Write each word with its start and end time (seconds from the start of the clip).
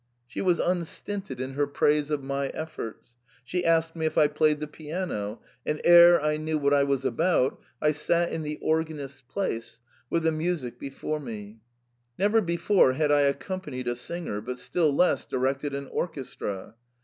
She 0.25 0.41
was 0.41 0.59
unstinted 0.59 1.39
in 1.39 1.51
her 1.53 1.67
praise 1.67 2.09
of 2.09 2.23
my 2.23 2.47
efforts; 2.47 3.17
she 3.45 3.63
asked 3.63 3.95
me 3.95 4.07
if 4.07 4.17
I 4.17 4.25
played 4.27 4.59
the 4.59 4.65
piano, 4.65 5.43
and 5.63 5.79
ere 5.85 6.19
I 6.19 6.37
knew 6.37 6.57
what 6.57 6.73
I 6.73 6.81
was 6.83 7.05
about, 7.05 7.61
I 7.79 7.91
sat 7.91 8.31
in 8.31 8.41
the 8.41 8.57
organist's 8.63 9.21
place 9.21 9.79
with 10.09 10.23
the 10.23 10.31
music 10.31 10.77
42 10.79 10.79
THE 10.79 10.89
PERM 10.89 10.89
AT 10.89 10.89
A. 10.89 10.89
before 10.89 11.19
me. 11.19 11.59
Never 12.17 12.41
before 12.41 12.93
had 12.93 13.11
I 13.11 13.21
accompanied 13.21 13.87
a 13.87 13.95
singer, 13.95 14.43
still 14.55 14.91
less 14.91 15.23
directed 15.23 15.75
an 15.75 15.85
orchestra. 15.85 16.73